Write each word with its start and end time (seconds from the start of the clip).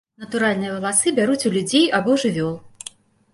Натуральныя 0.21 0.71
валасы 0.75 1.13
бяруць 1.19 1.47
у 1.51 1.51
людзей 1.57 1.85
або 1.99 2.17
жывёл. 2.25 2.51